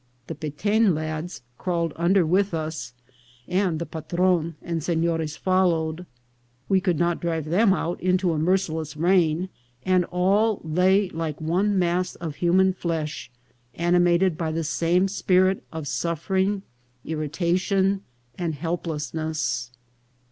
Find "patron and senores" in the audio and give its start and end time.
3.85-5.37